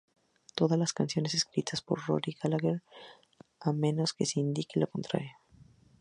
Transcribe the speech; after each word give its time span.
Todas 0.55 0.79
las 0.79 0.93
canciones 0.93 1.35
escritas 1.35 1.83
por 1.83 2.03
Rory 2.07 2.35
Gallagher, 2.41 2.81
a 3.59 3.71
menos 3.71 4.13
que 4.13 4.25
se 4.25 4.39
indique 4.39 4.79
lo 4.79 4.89
contrario. 4.89 5.29